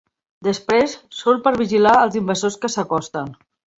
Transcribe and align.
Després 0.45 0.95
surt 1.17 1.43
per 1.49 1.53
vigilar 1.61 1.93
els 2.07 2.17
invasors 2.21 2.59
que 2.65 2.73
s'acosten. 2.77 3.31